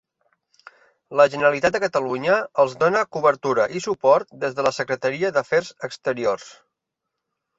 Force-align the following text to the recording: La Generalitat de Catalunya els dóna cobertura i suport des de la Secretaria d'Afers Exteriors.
La 1.19 1.25
Generalitat 1.33 1.75
de 1.75 1.81
Catalunya 1.83 2.37
els 2.63 2.73
dóna 2.83 3.03
cobertura 3.17 3.67
i 3.79 3.83
suport 3.87 4.33
des 4.45 4.57
de 4.61 4.67
la 4.69 4.73
Secretaria 4.79 5.31
d'Afers 5.37 5.71
Exteriors. 5.89 6.49